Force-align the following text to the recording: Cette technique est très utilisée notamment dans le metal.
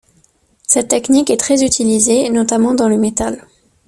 Cette 0.65 0.87
technique 0.87 1.29
est 1.29 1.37
très 1.37 1.63
utilisée 1.63 2.31
notamment 2.31 2.73
dans 2.73 2.89
le 2.89 2.97
metal. 2.97 3.45